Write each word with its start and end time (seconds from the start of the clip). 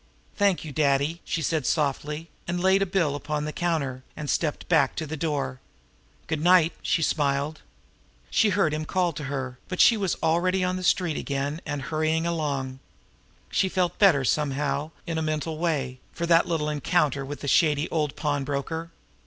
"Thank 0.35 0.65
you, 0.65 0.71
Daddy!" 0.71 1.21
she 1.23 1.43
said 1.43 1.67
softly 1.67 2.31
and 2.47 2.59
laid 2.59 2.81
a 2.81 2.87
bill 2.87 3.15
upon 3.15 3.45
the 3.45 3.53
counter, 3.53 4.01
and 4.17 4.31
stepped 4.31 4.67
back 4.67 4.95
to 4.95 5.05
the 5.05 5.15
door. 5.15 5.59
"Good 6.25 6.41
night!" 6.43 6.73
she 6.81 7.03
smiled. 7.03 7.61
She 8.31 8.49
heard 8.49 8.73
him 8.73 8.83
call 8.85 9.13
to 9.13 9.25
her; 9.25 9.59
but 9.67 9.79
she 9.79 9.97
was 9.97 10.17
already 10.23 10.63
on 10.63 10.75
the 10.75 10.83
street 10.83 11.17
again, 11.17 11.61
and 11.67 11.83
hurrying 11.83 12.25
along. 12.25 12.79
She 13.51 13.69
felt 13.69 13.99
better, 13.99 14.25
somehow, 14.25 14.89
in 15.05 15.19
a 15.19 15.21
mental 15.21 15.59
way, 15.59 15.99
for 16.11 16.25
that 16.25 16.47
little 16.47 16.67
encounter 16.67 17.23
with 17.23 17.41
the 17.41 17.47
shady 17.47 17.87
old 17.91 18.15
pawnbroker. 18.15 18.89